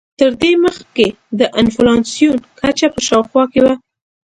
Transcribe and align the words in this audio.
تر 0.19 0.31
دې 0.41 0.51
مخکې 0.65 1.07
د 1.39 1.41
انفلاسیون 1.61 2.37
کچه 2.59 2.87
په 2.93 2.99
شاوخوا 3.07 3.43
کې 3.51 3.59
وه. 3.65 3.73